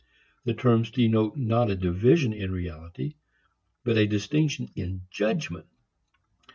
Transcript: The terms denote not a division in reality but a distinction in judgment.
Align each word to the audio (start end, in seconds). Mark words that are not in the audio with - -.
The 0.45 0.55
terms 0.55 0.89
denote 0.89 1.37
not 1.37 1.69
a 1.69 1.75
division 1.75 2.33
in 2.33 2.51
reality 2.51 3.17
but 3.83 3.99
a 3.99 4.07
distinction 4.07 4.69
in 4.75 5.03
judgment. 5.11 5.67